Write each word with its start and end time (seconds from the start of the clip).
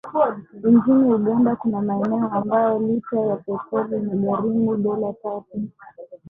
Nchini 0.63 1.13
Uganda 1.13 1.55
kuna 1.55 1.81
maeneo 1.81 2.29
ambako 2.31 2.79
lita 2.79 3.19
ya 3.19 3.35
petroli 3.35 3.95
inagharimu 3.97 4.75
dola 4.77 5.13
tatu 5.23 5.67